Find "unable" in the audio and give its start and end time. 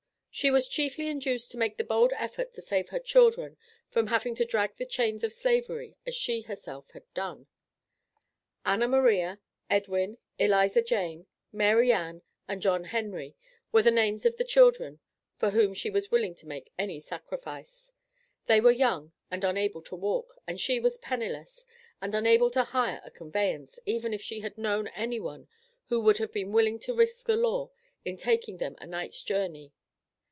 19.43-19.81, 22.15-22.49